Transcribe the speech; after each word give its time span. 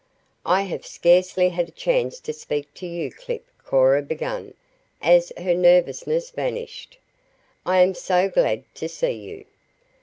"I 0.47 0.63
have 0.63 0.83
scarcely 0.83 1.49
had 1.49 1.69
a 1.69 1.73
chance 1.73 2.19
to 2.21 2.33
speak 2.33 2.73
to 2.73 2.87
you, 2.87 3.11
Clip," 3.11 3.45
Cora 3.63 4.01
began, 4.01 4.55
as 4.99 5.31
her 5.37 5.53
nervousness 5.53 6.31
vanished. 6.31 6.97
"I 7.67 7.81
am 7.81 7.93
so 7.93 8.27
glad 8.27 8.63
to 8.73 8.89
see 8.89 9.11
you." 9.11 9.45